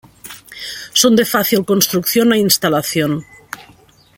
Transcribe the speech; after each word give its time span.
Son 1.01 1.13
de 1.19 1.25
fácil 1.33 1.61
construcción 1.71 2.27
e 2.35 2.37
instalación. 2.47 3.11